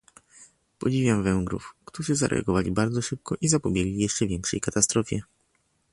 Podziwiam 0.79 1.23
Węgrów, 1.23 1.75
którzy 1.85 2.15
zareagowali 2.15 2.71
bardzo 2.71 3.01
szybko 3.01 3.35
i 3.41 3.47
zapobiegli 3.47 3.97
jeszcze 3.97 4.27
większej 4.27 4.59
katastrofie 4.61 5.21